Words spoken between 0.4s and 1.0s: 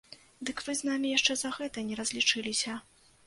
Дык вы з